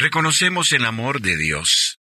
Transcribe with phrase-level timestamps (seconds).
[0.00, 2.00] Reconocemos el amor de Dios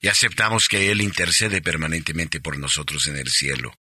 [0.00, 3.74] y aceptamos que Él intercede permanentemente por nosotros en el cielo,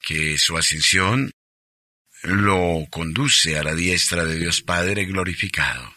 [0.00, 1.32] que su ascensión
[2.22, 5.94] lo conduce a la diestra de Dios Padre glorificado,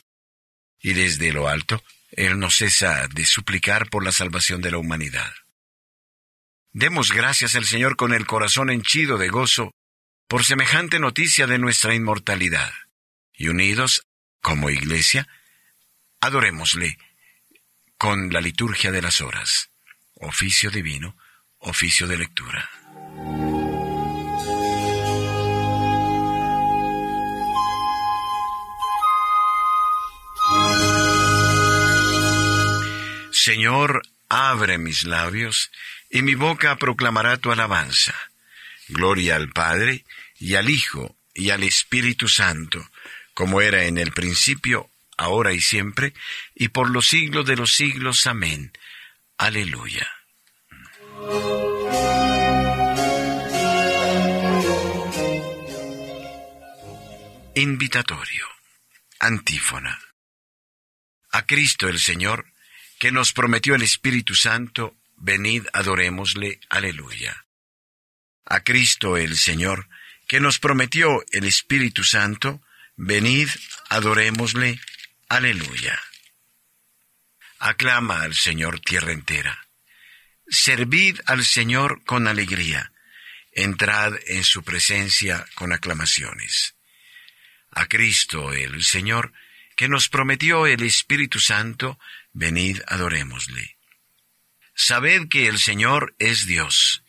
[0.80, 5.34] y desde lo alto Él no cesa de suplicar por la salvación de la humanidad.
[6.72, 9.74] Demos gracias al Señor con el corazón henchido de gozo
[10.28, 12.72] por semejante noticia de nuestra inmortalidad,
[13.34, 14.06] y unidos,
[14.42, 15.28] como iglesia,
[16.22, 16.98] adorémosle
[17.98, 19.70] con la liturgia de las horas,
[20.16, 21.16] oficio divino,
[21.60, 22.70] oficio de lectura.
[33.32, 35.70] Señor, abre mis labios,
[36.10, 38.16] y mi boca proclamará tu alabanza.
[38.88, 40.06] Gloria al Padre,
[40.38, 42.86] y al Hijo, y al Espíritu Santo,
[43.34, 46.14] como era en el principio, ahora y siempre,
[46.56, 48.28] y por los siglos de los siglos.
[48.28, 48.72] Amén.
[49.38, 50.08] Aleluya.
[57.56, 58.48] Invitatorio.
[59.20, 60.00] Antífona.
[61.32, 62.52] A Cristo el Señor,
[63.00, 66.60] que nos prometió el Espíritu Santo, venid adorémosle.
[66.70, 67.46] Aleluya.
[68.46, 69.88] A Cristo el Señor,
[70.28, 72.62] que nos prometió el Espíritu Santo,
[72.96, 73.50] venid
[73.90, 74.80] adorémosle.
[75.30, 76.00] Aleluya.
[77.60, 79.68] Aclama al Señor tierra entera.
[80.48, 82.92] Servid al Señor con alegría.
[83.52, 86.76] Entrad en su presencia con aclamaciones.
[87.72, 89.34] A Cristo el Señor,
[89.76, 92.00] que nos prometió el Espíritu Santo,
[92.34, 93.78] venid adorémosle.
[94.76, 97.04] Sabed que el Señor es Dios,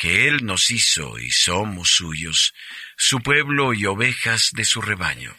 [0.00, 2.54] que Él nos hizo y somos suyos,
[2.96, 5.36] su pueblo y ovejas de su rebaño.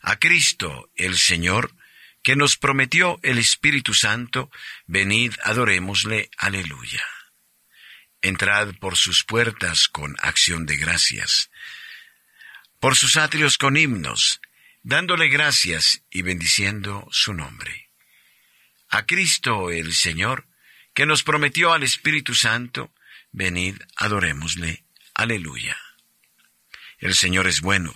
[0.00, 1.74] A Cristo el Señor,
[2.22, 4.48] que nos prometió el Espíritu Santo,
[4.86, 7.04] venid adorémosle, aleluya.
[8.20, 11.50] Entrad por sus puertas con acción de gracias,
[12.78, 14.40] por sus atrios con himnos,
[14.82, 17.92] dándole gracias y bendiciendo su nombre
[18.92, 20.46] a Cristo el Señor,
[20.92, 22.92] que nos prometió al Espíritu Santo,
[23.32, 24.84] venid, adorémosle.
[25.14, 25.76] Aleluya.
[26.98, 27.94] El Señor es bueno,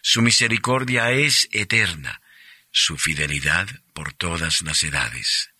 [0.00, 2.22] su misericordia es eterna,
[2.70, 5.50] su fidelidad por todas las edades.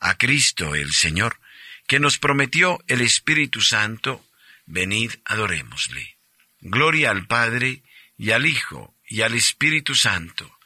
[0.00, 1.40] A Cristo el Señor,
[1.86, 4.26] que nos prometió el Espíritu Santo,
[4.66, 6.16] venid, adorémosle.
[6.60, 7.82] Gloria al Padre,
[8.18, 10.58] y al Hijo, y al Espíritu Santo,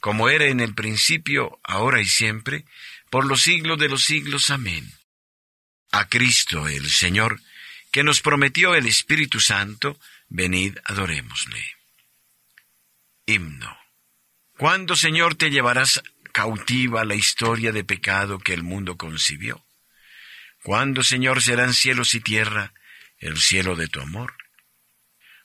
[0.00, 2.64] como era en el principio, ahora y siempre,
[3.10, 4.50] por los siglos de los siglos.
[4.50, 4.97] Amén.
[5.90, 7.40] A Cristo el Señor,
[7.90, 11.64] que nos prometió el Espíritu Santo, venid adorémosle.
[13.26, 13.76] Himno.
[14.56, 19.64] ¿Cuándo, Señor, te llevarás cautiva la historia de pecado que el mundo concibió?
[20.62, 22.74] ¿Cuándo, Señor, serán cielos y tierra
[23.18, 24.34] el cielo de tu amor?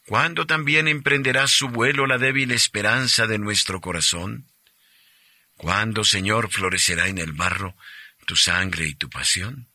[0.05, 4.51] ¿Cuándo también emprenderá su vuelo la débil esperanza de nuestro corazón?
[5.55, 7.77] ¿Cuándo, Señor, florecerá en el barro
[8.25, 9.72] tu sangre y tu pasión?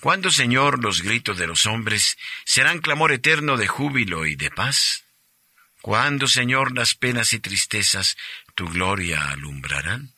[0.00, 5.04] ¿Cuándo, Señor, los gritos de los hombres serán clamor eterno de júbilo y de paz?
[5.80, 8.16] ¿Cuándo, Señor, las penas y tristezas
[8.54, 10.14] tu gloria alumbrarán?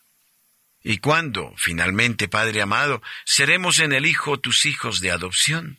[0.82, 5.78] ¿Y cuándo, finalmente, Padre amado, seremos en el Hijo tus hijos de adopción?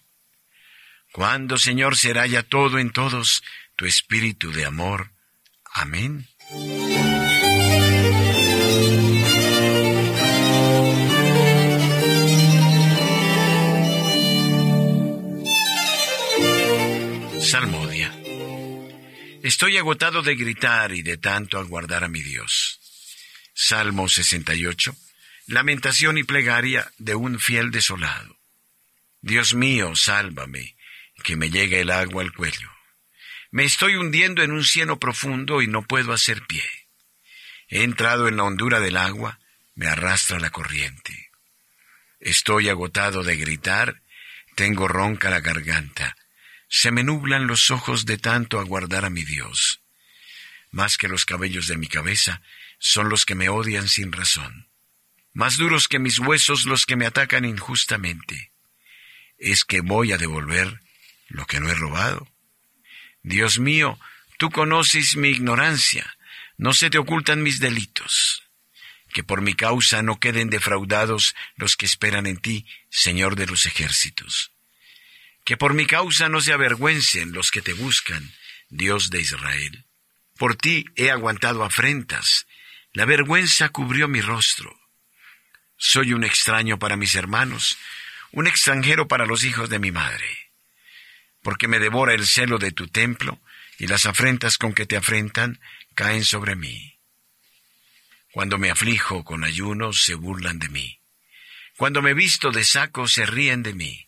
[1.12, 3.44] ¿Cuándo, Señor, será ya todo en todos
[3.76, 5.12] tu espíritu de amor?
[5.74, 6.28] Amén.
[19.44, 22.80] Estoy agotado de gritar y de tanto aguardar a mi Dios.
[23.56, 24.96] Salmo 68.
[25.48, 28.38] Lamentación y plegaria de un fiel desolado.
[29.20, 30.76] Dios mío, sálvame,
[31.24, 32.70] que me llegue el agua al cuello.
[33.50, 36.64] Me estoy hundiendo en un cieno profundo y no puedo hacer pie.
[37.68, 39.40] He entrado en la hondura del agua,
[39.74, 41.32] me arrastra la corriente.
[42.20, 44.04] Estoy agotado de gritar,
[44.56, 46.16] tengo ronca la garganta,
[46.74, 49.82] se me nublan los ojos de tanto aguardar a mi Dios.
[50.72, 52.42] Más que los cabellos de mi cabeza
[52.80, 54.70] son los que me odian sin razón.
[55.34, 58.54] Más duros que mis huesos los que me atacan injustamente.
[59.38, 60.80] Es que voy a devolver
[61.28, 62.26] lo que no he robado.
[63.22, 64.00] Dios mío,
[64.38, 66.16] tú conoces mi ignorancia,
[66.58, 68.44] no se te ocultan mis delitos.
[69.12, 73.66] Que por mi causa no queden defraudados los que esperan en ti, Señor de los
[73.66, 74.54] ejércitos.
[75.44, 78.32] Que por mi causa no se avergüencen los que te buscan,
[78.70, 79.86] Dios de Israel.
[80.38, 82.48] Por ti he aguantado afrentas,
[82.94, 84.78] la vergüenza cubrió mi rostro.
[85.78, 87.78] Soy un extraño para mis hermanos,
[88.32, 90.52] un extranjero para los hijos de mi madre.
[91.42, 93.42] Porque me devora el celo de tu templo,
[93.80, 95.60] y las afrentas con que te afrentan
[95.96, 97.00] caen sobre mí.
[98.32, 101.00] Cuando me aflijo con ayunos, se burlan de mí.
[101.78, 104.08] Cuando me visto de saco, se ríen de mí.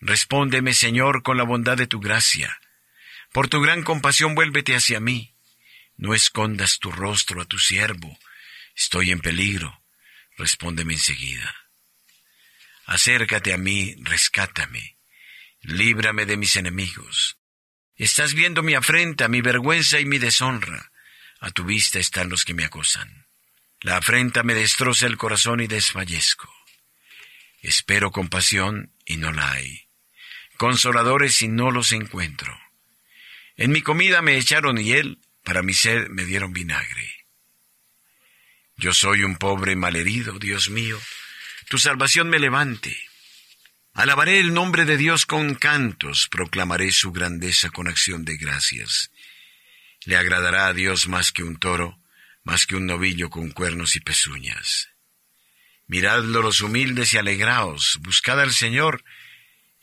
[0.00, 2.60] Respóndeme, Señor, con la bondad de tu gracia.
[3.32, 5.34] Por tu gran compasión vuélvete hacia mí.
[5.96, 8.18] No escondas tu rostro a tu siervo.
[8.74, 9.82] Estoy en peligro.
[10.36, 11.54] Respóndeme enseguida.
[12.84, 14.96] Acércate a mí, rescátame.
[15.62, 17.38] Líbrame de mis enemigos.
[17.96, 20.92] Estás viendo mi afrenta, mi vergüenza y mi deshonra.
[21.40, 23.26] A tu vista están los que me acosan.
[23.80, 26.52] La afrenta me destroza el corazón y desfallezco.
[27.60, 29.85] Espero compasión y no la hay.
[30.56, 32.58] Consoladores y no los encuentro.
[33.56, 37.26] En mi comida me echaron hiel, para mi sed me dieron vinagre.
[38.76, 41.00] Yo soy un pobre malherido, Dios mío,
[41.68, 42.96] tu salvación me levante.
[43.94, 49.10] Alabaré el nombre de Dios con cantos, proclamaré su grandeza con acción de gracias.
[50.04, 51.98] Le agradará a Dios más que un toro,
[52.44, 54.90] más que un novillo con cuernos y pezuñas.
[55.86, 59.02] Miradlo los humildes y alegraos, buscad al Señor,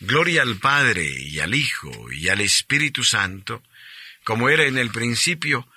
[0.00, 3.62] Gloria al Padre y al Hijo y al Espíritu Santo,
[4.24, 5.68] como era en el principio,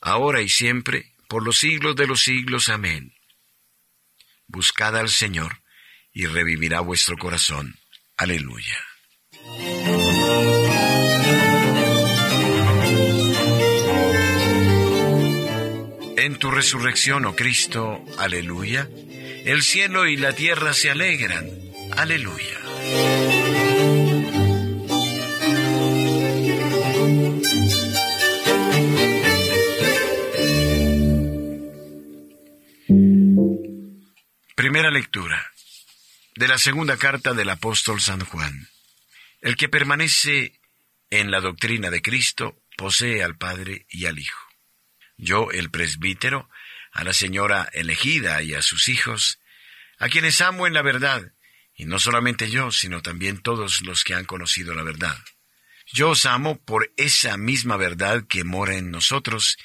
[0.00, 2.68] ahora y siempre, por los siglos de los siglos.
[2.68, 3.14] Amén.
[4.48, 5.60] Buscad al Señor,
[6.12, 7.78] y revivirá vuestro corazón.
[8.16, 8.78] Aleluya.
[16.16, 18.88] En tu resurrección, oh Cristo, aleluya,
[19.44, 21.48] el cielo y la tierra se alegran.
[21.96, 22.58] Aleluya.
[34.90, 35.52] Lectura
[36.34, 38.68] de la segunda carta del apóstol San Juan.
[39.40, 40.60] El que permanece
[41.10, 44.40] en la doctrina de Cristo posee al Padre y al Hijo.
[45.16, 46.48] Yo, el presbítero,
[46.92, 49.38] a la señora elegida y a sus hijos,
[49.98, 51.34] a quienes amo en la verdad,
[51.74, 55.18] y no solamente yo, sino también todos los que han conocido la verdad.
[55.92, 59.56] Yo os amo por esa misma verdad que mora en nosotros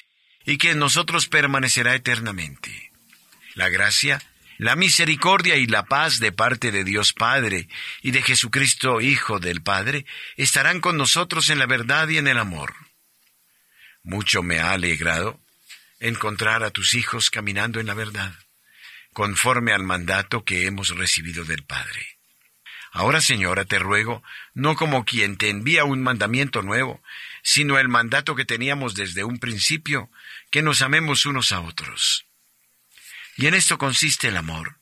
[0.44, 2.92] y que en nosotros permanecerá eternamente.
[3.54, 4.22] La gracia
[4.58, 7.68] la misericordia y la paz de parte de Dios Padre
[8.02, 12.38] y de Jesucristo Hijo del Padre estarán con nosotros en la verdad y en el
[12.38, 12.74] amor.
[14.02, 15.40] Mucho me ha alegrado
[16.00, 18.34] encontrar a tus hijos caminando en la verdad,
[19.12, 22.16] conforme al mandato que hemos recibido del Padre.
[22.92, 24.22] Ahora, Señora, te ruego,
[24.54, 27.02] no como quien te envía un mandamiento nuevo,
[27.42, 30.10] sino el mandato que teníamos desde un principio,
[30.50, 32.25] que nos amemos unos a otros.
[33.36, 34.78] Y en esto consiste el amor,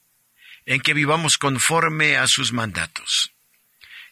[0.64, 3.32] en que vivamos conforme a sus mandatos.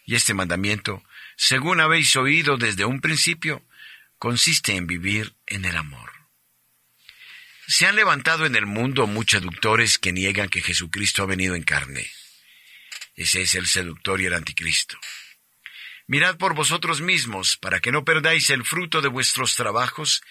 [0.05, 1.03] Y este mandamiento,
[1.37, 3.65] según habéis oído desde un principio,
[4.17, 6.11] consiste en vivir en el amor.
[7.67, 11.63] Se han levantado en el mundo muchos seductores que niegan que Jesucristo ha venido en
[11.63, 12.11] carne.
[13.15, 14.97] Ese es el seductor y el anticristo.
[16.07, 20.21] Mirad por vosotros mismos, para que no perdáis el fruto de vuestros trabajos,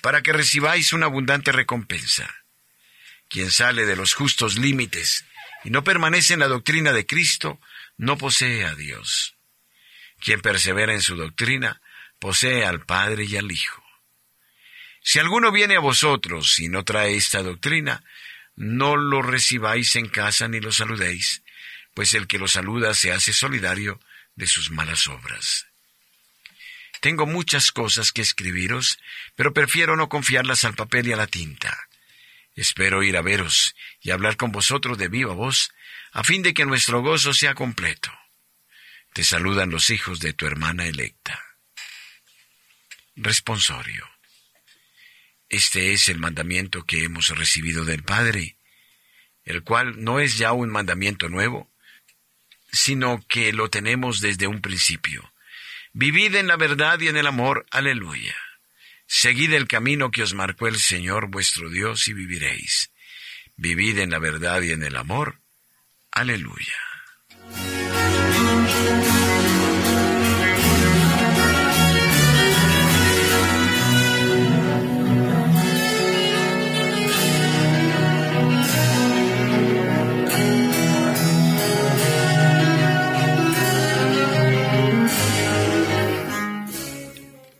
[0.00, 2.41] para que recibáis una abundante recompensa.
[3.32, 5.24] Quien sale de los justos límites
[5.64, 7.58] y no permanece en la doctrina de Cristo,
[7.96, 9.36] no posee a Dios.
[10.20, 11.80] Quien persevera en su doctrina,
[12.18, 13.82] posee al Padre y al Hijo.
[15.02, 18.04] Si alguno viene a vosotros y no trae esta doctrina,
[18.54, 21.42] no lo recibáis en casa ni lo saludéis,
[21.94, 23.98] pues el que lo saluda se hace solidario
[24.36, 25.68] de sus malas obras.
[27.00, 28.98] Tengo muchas cosas que escribiros,
[29.36, 31.88] pero prefiero no confiarlas al papel y a la tinta.
[32.54, 35.70] Espero ir a veros y hablar con vosotros de viva voz,
[36.12, 38.12] a fin de que nuestro gozo sea completo.
[39.12, 41.42] Te saludan los hijos de tu hermana electa.
[43.16, 44.08] Responsorio.
[45.48, 48.56] Este es el mandamiento que hemos recibido del Padre,
[49.44, 51.70] el cual no es ya un mandamiento nuevo,
[52.70, 55.32] sino que lo tenemos desde un principio.
[55.92, 57.66] Vivid en la verdad y en el amor.
[57.70, 58.34] Aleluya.
[59.14, 62.90] Seguid el camino que os marcó el Señor vuestro Dios y viviréis.
[63.56, 65.42] Vivid en la verdad y en el amor.
[66.10, 66.72] Aleluya.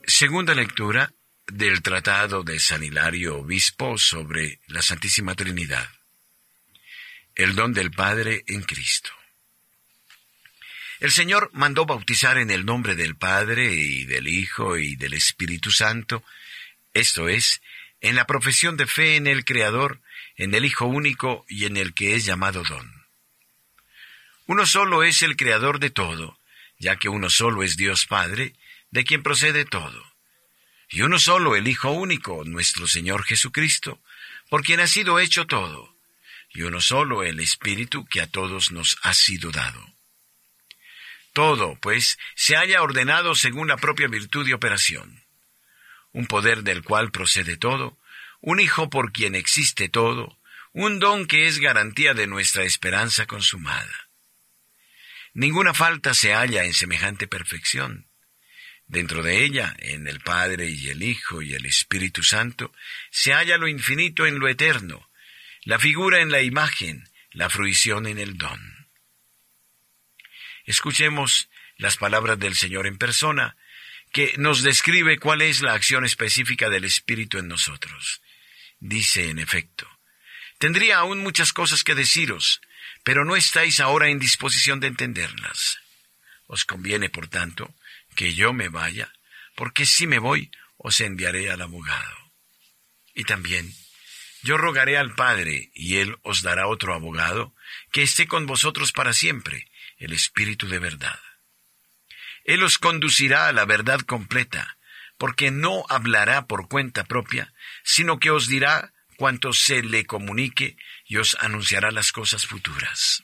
[0.06, 1.12] Segunda lectura
[1.46, 5.88] del Tratado de San Hilario Obispo sobre la Santísima Trinidad.
[7.34, 9.10] El don del Padre en Cristo.
[11.00, 15.70] El Señor mandó bautizar en el nombre del Padre y del Hijo y del Espíritu
[15.70, 16.22] Santo,
[16.94, 17.60] esto es,
[18.00, 20.00] en la profesión de fe en el Creador,
[20.36, 23.04] en el Hijo único y en el que es llamado don.
[24.46, 26.38] Uno solo es el Creador de todo,
[26.78, 28.54] ya que uno solo es Dios Padre,
[28.90, 30.11] de quien procede todo
[30.92, 34.02] y uno solo, el Hijo único, nuestro Señor Jesucristo,
[34.50, 35.96] por quien ha sido hecho todo,
[36.50, 39.82] y uno solo, el Espíritu, que a todos nos ha sido dado.
[41.32, 45.24] Todo, pues, se haya ordenado según la propia virtud y operación.
[46.12, 47.98] Un poder del cual procede todo,
[48.42, 50.38] un Hijo por quien existe todo,
[50.74, 54.10] un don que es garantía de nuestra esperanza consumada.
[55.32, 58.11] Ninguna falta se halla en semejante perfección
[58.92, 62.74] Dentro de ella, en el Padre y el Hijo y el Espíritu Santo,
[63.10, 65.08] se halla lo infinito en lo eterno,
[65.62, 68.60] la figura en la imagen, la fruición en el don.
[70.66, 73.56] Escuchemos las palabras del Señor en persona,
[74.12, 78.20] que nos describe cuál es la acción específica del Espíritu en nosotros.
[78.78, 79.88] Dice, en efecto,
[80.58, 82.60] Tendría aún muchas cosas que deciros,
[83.02, 85.78] pero no estáis ahora en disposición de entenderlas.
[86.46, 87.74] Os conviene, por tanto,
[88.14, 89.12] que yo me vaya,
[89.54, 92.32] porque si me voy, os enviaré al abogado.
[93.14, 93.72] Y también,
[94.42, 97.54] yo rogaré al Padre, y Él os dará otro abogado,
[97.92, 101.20] que esté con vosotros para siempre, el Espíritu de verdad.
[102.44, 104.76] Él os conducirá a la verdad completa,
[105.16, 107.52] porque no hablará por cuenta propia,
[107.84, 110.76] sino que os dirá cuanto se le comunique
[111.06, 113.22] y os anunciará las cosas futuras.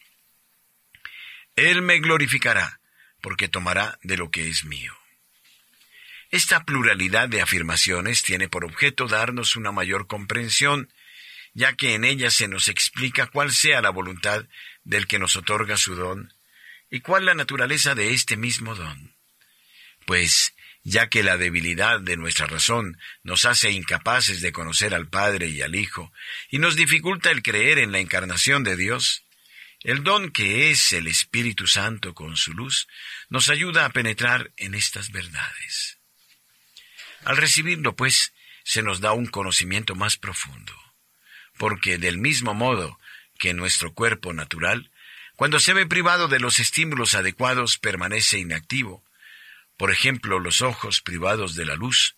[1.56, 2.77] Él me glorificará,
[3.20, 4.96] porque tomará de lo que es mío.
[6.30, 10.92] Esta pluralidad de afirmaciones tiene por objeto darnos una mayor comprensión,
[11.54, 14.44] ya que en ella se nos explica cuál sea la voluntad
[14.84, 16.32] del que nos otorga su don
[16.90, 19.14] y cuál la naturaleza de este mismo don.
[20.06, 25.48] Pues, ya que la debilidad de nuestra razón nos hace incapaces de conocer al Padre
[25.48, 26.12] y al Hijo,
[26.50, 29.24] y nos dificulta el creer en la encarnación de Dios,
[29.82, 32.88] el don que es el Espíritu Santo con su luz
[33.28, 35.98] nos ayuda a penetrar en estas verdades.
[37.24, 38.32] Al recibirlo, pues,
[38.64, 40.74] se nos da un conocimiento más profundo,
[41.56, 42.98] porque del mismo modo
[43.38, 44.90] que nuestro cuerpo natural,
[45.36, 49.04] cuando se ve privado de los estímulos adecuados, permanece inactivo,
[49.76, 52.16] por ejemplo, los ojos privados de la luz,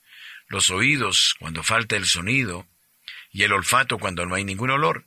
[0.49, 2.67] los oídos cuando falta el sonido,
[3.31, 5.07] y el olfato cuando no hay ningún olor,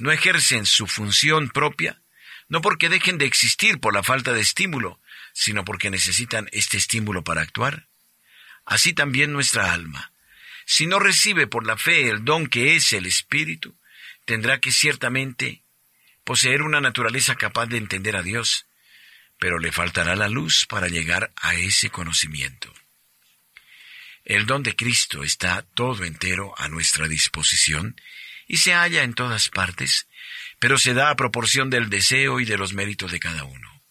[0.00, 2.00] no ejercen su función propia,
[2.48, 5.00] no porque dejen de existir por la falta de estímulo,
[5.32, 7.88] sino porque necesitan este estímulo para actuar.
[8.64, 10.12] Así también nuestra alma.
[10.66, 13.76] Si no recibe por la fe el don que es el Espíritu,
[14.24, 15.62] tendrá que ciertamente
[16.24, 18.66] poseer una naturaleza capaz de entender a Dios,
[19.38, 22.72] pero le faltará la luz para llegar a ese conocimiento.
[24.24, 28.00] El don de Cristo está todo entero a nuestra disposición
[28.46, 30.06] y se halla en todas partes,
[30.58, 33.82] pero se da a proporción del deseo y de los méritos de cada uno.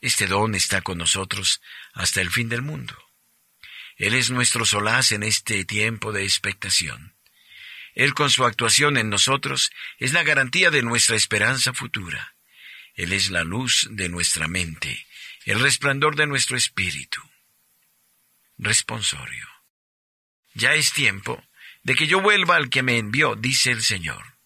[0.00, 1.60] Este don está con nosotros
[1.92, 2.96] hasta el fin del mundo.
[3.96, 7.14] Él es nuestro solaz en este tiempo de expectación.
[7.94, 12.36] Él con su actuación en nosotros es la garantía de nuestra esperanza futura.
[12.94, 15.06] Él es la luz de nuestra mente,
[15.44, 17.20] el resplandor de nuestro espíritu.
[18.56, 19.48] Responsorio.
[20.54, 21.47] Ya es tiempo
[21.88, 24.36] de que yo vuelva al que me envió, dice el Señor.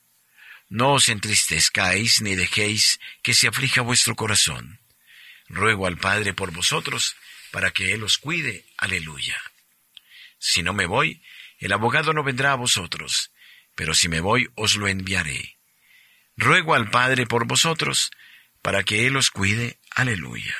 [0.68, 4.78] No os entristezcáis ni dejéis que se aflija vuestro corazón.
[5.48, 7.16] Ruego al Padre por vosotros,
[7.50, 8.64] para que Él los cuide.
[8.78, 9.36] Aleluya.
[10.38, 11.20] Si no me voy,
[11.58, 13.32] el abogado no vendrá a vosotros,
[13.74, 15.58] pero si me voy, os lo enviaré.
[16.36, 18.12] Ruego al Padre por vosotros,
[18.62, 19.80] para que Él os cuide.
[19.90, 20.56] Aleluya.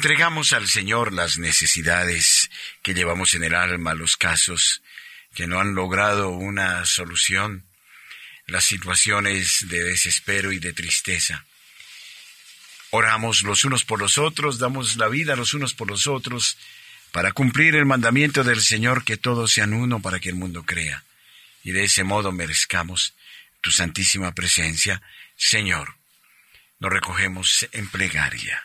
[0.00, 2.48] Entregamos al Señor las necesidades
[2.80, 4.80] que llevamos en el alma, los casos
[5.34, 7.66] que no han logrado una solución,
[8.46, 11.44] las situaciones de desespero y de tristeza.
[12.88, 16.56] Oramos los unos por los otros, damos la vida los unos por los otros,
[17.12, 21.04] para cumplir el mandamiento del Señor que todos sean uno para que el mundo crea,
[21.62, 23.12] y de ese modo merezcamos
[23.60, 25.02] tu santísima presencia.
[25.36, 25.96] Señor,
[26.78, 28.64] nos recogemos en plegaria.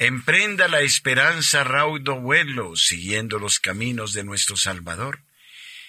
[0.00, 5.24] Emprenda la esperanza raudo vuelo, siguiendo los caminos de nuestro Salvador,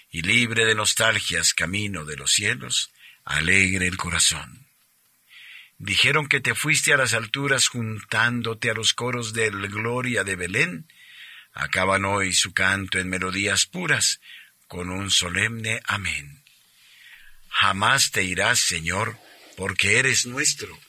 [0.10, 2.90] y libre de nostalgias camino de los cielos,
[3.24, 4.66] alegre el corazón.
[5.78, 10.88] Dijeron que te fuiste a las alturas juntándote a los coros del Gloria de Belén,
[11.54, 14.22] acaban hoy su canto en melodías puras,
[14.68, 16.44] con un solemne amén.
[17.50, 19.20] Jamás te irás, Señor,
[19.56, 20.80] porque eres nuestro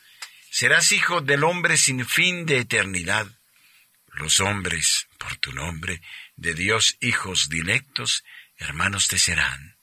[0.51, 3.27] Serás hijo del hombre sin fin de eternidad.
[4.09, 6.03] Los hombres, por tu nombre,
[6.37, 8.25] de Dios hijos dilectos,
[8.57, 9.77] hermanos te serán.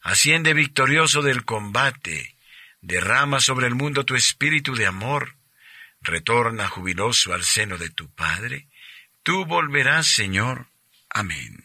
[0.00, 2.36] Asciende victorioso del combate,
[2.80, 5.36] derrama sobre el mundo tu espíritu de amor,
[6.00, 8.68] retorna jubiloso al seno de tu Padre,
[9.22, 10.68] tú volverás, Señor.
[11.10, 11.60] Amén.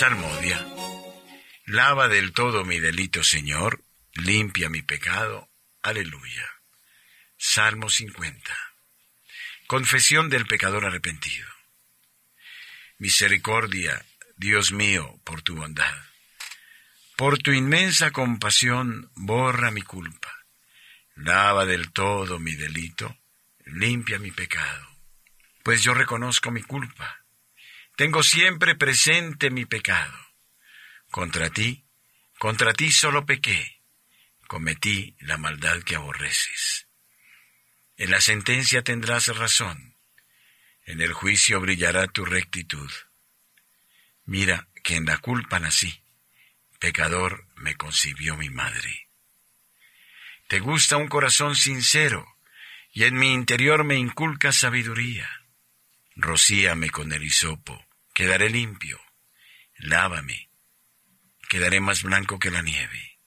[0.00, 0.66] Salmodia.
[1.66, 3.84] Lava del todo mi delito, Señor,
[4.14, 5.50] limpia mi pecado.
[5.82, 6.48] Aleluya.
[7.36, 8.56] Salmo 50.
[9.66, 11.46] Confesión del pecador arrepentido.
[12.96, 14.02] Misericordia,
[14.38, 15.94] Dios mío, por tu bondad.
[17.18, 20.32] Por tu inmensa compasión, borra mi culpa.
[21.14, 23.18] Lava del todo mi delito,
[23.66, 24.88] limpia mi pecado.
[25.62, 27.19] Pues yo reconozco mi culpa
[28.00, 30.18] tengo siempre presente mi pecado.
[31.10, 31.84] Contra ti,
[32.38, 33.82] contra ti solo pequé,
[34.46, 36.88] cometí la maldad que aborreces.
[37.98, 39.98] En la sentencia tendrás razón,
[40.86, 42.90] en el juicio brillará tu rectitud.
[44.24, 46.02] Mira que en la culpa nací,
[46.78, 49.10] pecador me concibió mi madre.
[50.48, 52.26] Te gusta un corazón sincero,
[52.94, 55.28] y en mi interior me inculca sabiduría.
[56.16, 59.00] Rocíame con el hisopo, quedaré limpio,
[59.76, 60.50] lávame,
[61.48, 63.18] quedaré más blanco que la nieve.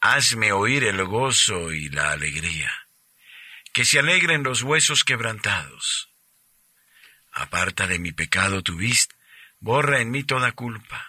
[0.00, 2.70] Hazme oír el gozo y la alegría,
[3.72, 6.10] que se alegren los huesos quebrantados.
[7.32, 9.14] Aparta de mi pecado tu vista,
[9.60, 11.08] borra en mí toda culpa.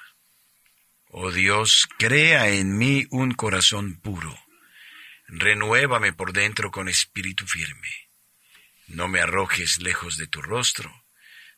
[1.07, 4.37] Oh Dios, crea en mí un corazón puro,
[5.27, 8.09] renuévame por dentro con espíritu firme.
[8.87, 11.04] No me arrojes lejos de tu rostro,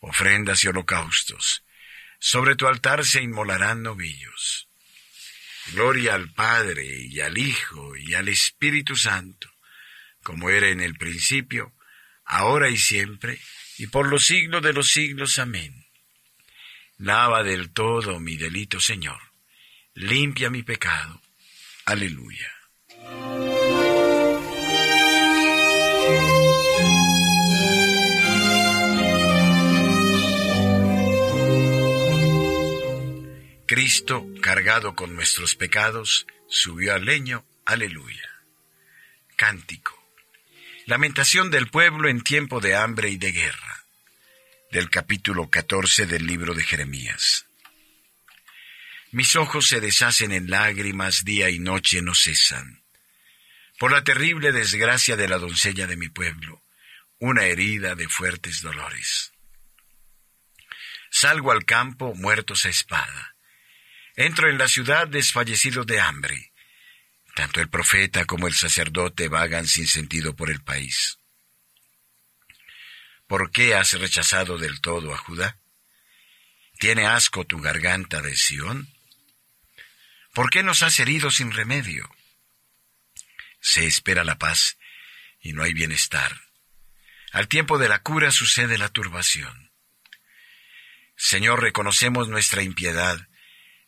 [0.00, 1.64] ofrendas y holocaustos.
[2.18, 4.68] Sobre tu altar se inmolarán novillos.
[5.72, 9.50] Gloria al Padre y al Hijo y al Espíritu Santo,
[10.22, 11.72] como era en el principio,
[12.24, 13.38] ahora y siempre,
[13.78, 15.38] y por los siglos de los siglos.
[15.38, 15.86] Amén.
[16.98, 19.20] Lava del todo mi delito, Señor.
[19.94, 21.20] Limpia mi pecado.
[21.86, 22.52] Aleluya.
[33.70, 37.46] Cristo, cargado con nuestros pecados, subió al leño.
[37.64, 38.28] Aleluya.
[39.36, 39.96] Cántico.
[40.86, 43.84] Lamentación del pueblo en tiempo de hambre y de guerra.
[44.72, 47.46] Del capítulo 14 del libro de Jeremías.
[49.12, 52.82] Mis ojos se deshacen en lágrimas, día y noche no cesan.
[53.78, 56.60] Por la terrible desgracia de la doncella de mi pueblo,
[57.20, 59.32] una herida de fuertes dolores.
[61.08, 63.29] Salgo al campo muertos a espada
[64.20, 66.52] Entro en la ciudad desfallecido de hambre.
[67.34, 71.18] Tanto el profeta como el sacerdote vagan sin sentido por el país.
[73.26, 75.58] ¿Por qué has rechazado del todo a Judá?
[76.78, 78.92] ¿Tiene asco tu garganta de Sión?
[80.34, 82.06] ¿Por qué nos has herido sin remedio?
[83.62, 84.76] Se espera la paz
[85.40, 86.38] y no hay bienestar.
[87.32, 89.72] Al tiempo de la cura sucede la turbación.
[91.16, 93.29] Señor, reconocemos nuestra impiedad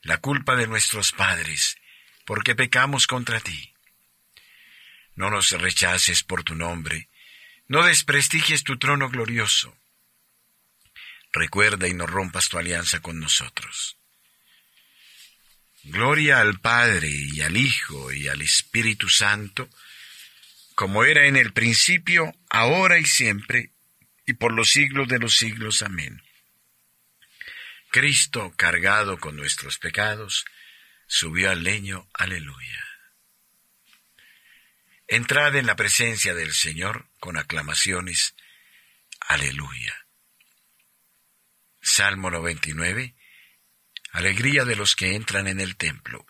[0.03, 1.77] la culpa de nuestros padres,
[2.25, 3.73] porque pecamos contra ti.
[5.15, 7.09] No nos rechaces por tu nombre,
[7.69, 9.77] no desprestigies tu trono glorioso.
[11.33, 13.97] Recuerda y no rompas tu alianza con nosotros.
[15.85, 19.69] Gloria al Padre y al Hijo y al Espíritu Santo,
[20.75, 23.73] como era en el principio, ahora y siempre,
[24.27, 25.83] y por los siglos de los siglos.
[25.83, 26.23] Amén.
[27.93, 30.47] Cristo, cargado con nuestros pecados,
[31.07, 32.89] subió al leño, aleluya.
[35.07, 38.35] Entrad en la presencia del Señor con aclamaciones,
[39.21, 40.07] aleluya.
[41.83, 43.15] Salmo 99,
[44.13, 46.25] alegría de los que entran en el templo.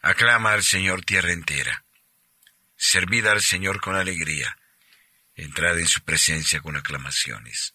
[0.00, 1.84] Aclama al Señor tierra entera,
[2.76, 4.56] servid al Señor con alegría,
[5.34, 7.74] entrad en su presencia con aclamaciones.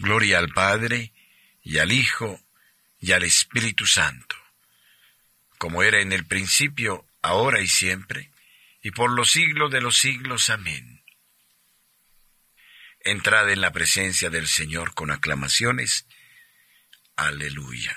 [0.00, 1.12] Gloria al Padre,
[1.62, 2.40] y al Hijo,
[2.98, 4.34] y al Espíritu Santo,
[5.58, 8.30] como era en el principio, ahora y siempre,
[8.82, 10.48] y por los siglos de los siglos.
[10.48, 11.04] Amén.
[13.00, 16.06] Entrad en la presencia del Señor con aclamaciones.
[17.16, 17.94] Aleluya.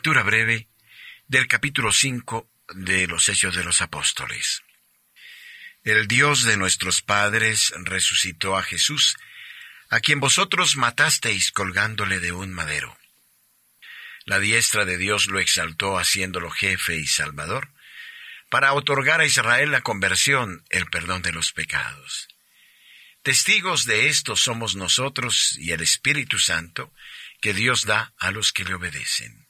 [0.00, 0.66] Lectura breve
[1.28, 4.62] del capítulo 5 de los Hechos de los Apóstoles.
[5.84, 9.18] El Dios de nuestros padres resucitó a Jesús,
[9.90, 12.96] a quien vosotros matasteis colgándole de un madero.
[14.24, 17.68] La diestra de Dios lo exaltó haciéndolo jefe y salvador,
[18.48, 22.26] para otorgar a Israel la conversión, el perdón de los pecados.
[23.22, 26.90] Testigos de esto somos nosotros y el Espíritu Santo
[27.42, 29.49] que Dios da a los que le obedecen.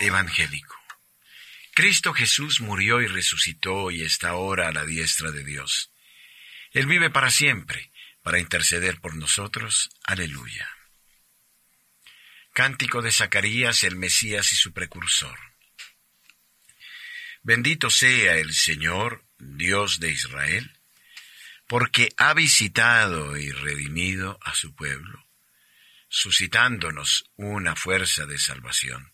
[0.00, 0.74] Evangélico.
[1.74, 5.92] Cristo Jesús murió y resucitó y está ahora a la diestra de Dios.
[6.72, 9.90] Él vive para siempre, para interceder por nosotros.
[10.02, 10.68] Aleluya.
[12.52, 15.38] Cántico de Zacarías, el Mesías y su precursor.
[17.42, 20.80] Bendito sea el Señor, Dios de Israel,
[21.68, 25.28] porque ha visitado y redimido a su pueblo,
[26.08, 29.13] suscitándonos una fuerza de salvación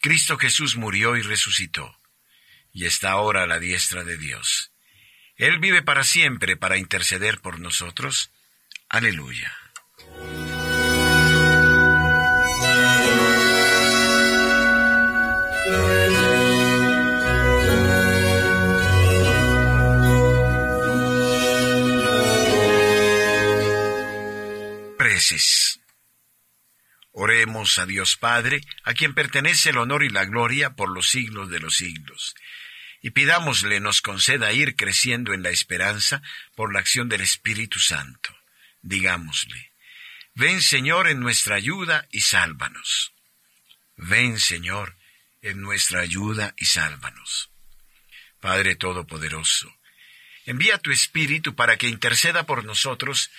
[0.00, 2.00] Cristo Jesús murió y resucitó,
[2.72, 4.72] y está ahora a la diestra de Dios.
[5.36, 8.30] Él vive para siempre para interceder por nosotros.
[8.88, 9.65] Aleluya.
[27.78, 31.60] A Dios Padre, a quien pertenece el honor y la gloria por los siglos de
[31.60, 32.34] los siglos.
[33.02, 36.22] Y pidámosle nos conceda ir creciendo en la esperanza
[36.54, 38.36] por la acción del Espíritu Santo.
[38.82, 39.72] Digámosle,
[40.34, 43.12] ven Señor en nuestra ayuda y sálvanos.
[43.96, 44.96] Ven Señor
[45.42, 47.50] en nuestra ayuda y sálvanos.
[48.40, 49.76] Padre Todopoderoso,
[50.44, 53.30] envía tu Espíritu para que interceda por nosotros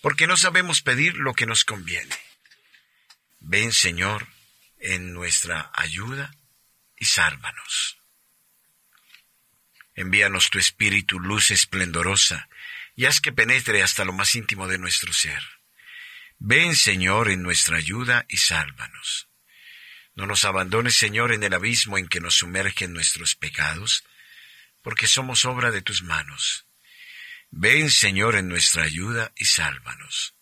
[0.00, 2.14] porque no sabemos pedir lo que nos conviene.
[3.46, 4.26] Ven, Señor,
[4.78, 6.34] en nuestra ayuda
[6.96, 7.98] y sálvanos.
[9.94, 12.48] Envíanos tu espíritu, luz esplendorosa,
[12.96, 15.42] y haz que penetre hasta lo más íntimo de nuestro ser.
[16.38, 19.28] Ven, Señor, en nuestra ayuda y sálvanos.
[20.14, 24.04] No nos abandones, Señor, en el abismo en que nos sumergen nuestros pecados,
[24.80, 26.64] porque somos obra de tus manos.
[27.50, 30.34] Ven, Señor, en nuestra ayuda y sálvanos.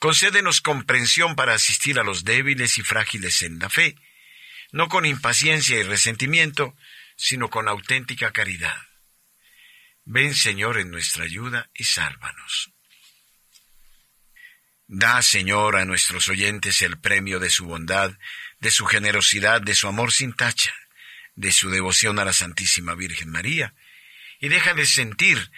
[0.00, 3.96] Concédenos comprensión para asistir a los débiles y frágiles en la fe,
[4.72, 6.74] no con impaciencia y resentimiento,
[7.16, 8.80] sino con auténtica caridad.
[10.06, 12.72] Ven, Señor, en nuestra ayuda y sálvanos.
[14.86, 18.10] Da, Señor, a nuestros oyentes el premio de su bondad,
[18.58, 20.74] de su generosidad, de su amor sin tacha,
[21.34, 23.74] de su devoción a la Santísima Virgen María,
[24.40, 25.50] y déjales sentir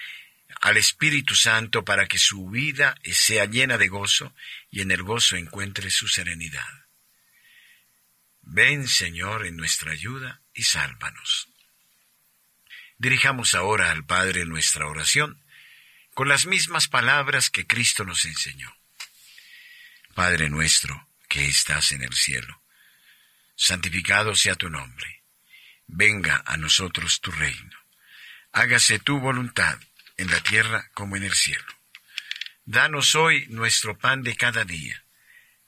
[0.62, 4.33] al Espíritu Santo para que su vida sea llena de gozo
[4.70, 6.87] y en el gozo encuentre su serenidad.
[8.42, 11.48] Ven, Señor, en nuestra ayuda y sálvanos.
[12.96, 15.42] Dirijamos ahora al Padre nuestra oración
[16.14, 18.72] con las mismas palabras que Cristo nos enseñó.
[20.14, 22.62] Padre nuestro, que estás en el cielo,
[23.57, 25.25] santificado sea tu nombre.
[25.88, 27.77] Venga a nosotros tu reino.
[28.53, 29.81] Hágase tu voluntad
[30.16, 31.66] en la tierra como en el cielo.
[32.64, 35.05] Danos hoy nuestro pan de cada día.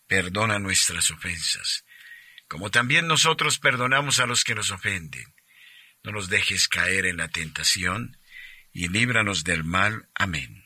[0.07, 1.85] Perdona nuestras ofensas,
[2.47, 5.35] como también nosotros perdonamos a los que nos ofenden.
[6.03, 8.19] No nos dejes caer en la tentación,
[8.73, 10.09] y líbranos del mal.
[10.15, 10.65] Amén.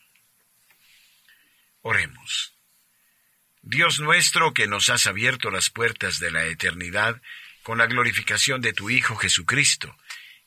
[1.81, 2.53] Oremos.
[3.61, 7.21] Dios nuestro, que nos has abierto las puertas de la eternidad
[7.63, 9.95] con la glorificación de tu Hijo Jesucristo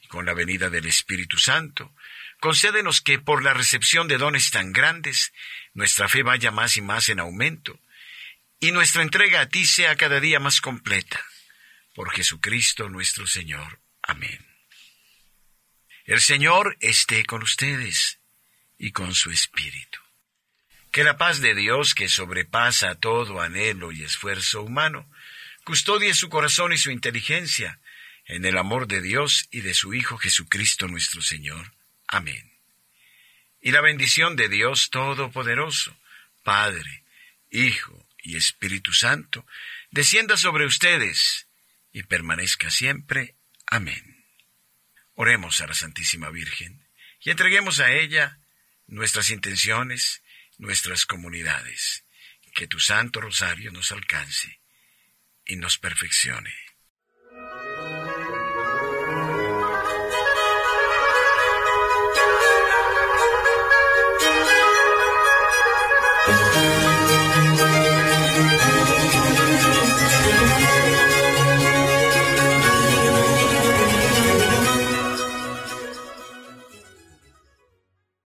[0.01, 1.95] y con la venida del Espíritu Santo,
[2.43, 5.33] Concédenos que por la recepción de dones tan grandes,
[5.75, 7.79] nuestra fe vaya más y más en aumento,
[8.59, 11.25] y nuestra entrega a ti sea cada día más completa.
[11.95, 13.79] Por Jesucristo nuestro Señor.
[14.03, 14.45] Amén.
[16.05, 18.19] El Señor esté con ustedes
[18.77, 20.01] y con su Espíritu.
[20.91, 25.09] Que la paz de Dios, que sobrepasa todo anhelo y esfuerzo humano,
[25.63, 27.79] custodie su corazón y su inteligencia
[28.25, 31.73] en el amor de Dios y de su Hijo Jesucristo nuestro Señor
[32.13, 32.53] Amén.
[33.63, 35.99] y la bendición de Dios Todopoderoso,
[36.43, 37.05] Padre,
[37.51, 39.47] Hijo y Espíritu Santo,
[39.91, 41.47] descienda sobre ustedes
[41.91, 43.37] y permanezca siempre.
[43.67, 44.27] Amén.
[45.15, 46.87] Oremos a la Santísima Virgen
[47.21, 48.41] y entreguemos a ella
[48.87, 50.23] nuestras intenciones,
[50.59, 52.05] nuestras comunidades,
[52.55, 54.61] que tu Santo Rosario nos alcance
[55.47, 56.55] y nos perfeccione.